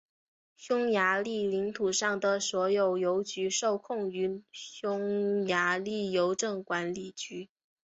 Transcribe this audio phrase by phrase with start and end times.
[0.55, 7.51] 匈牙利领土上的所有邮局受控于匈牙利邮政管理局。